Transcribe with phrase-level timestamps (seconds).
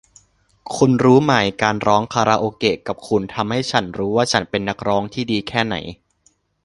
[0.75, 5.75] คุณรู้ไหมการร้องคาราโอเกะกับคุณทำให้ฉันรู้ว่าฉันเป็นนักร้องที่ดีแค่ไหน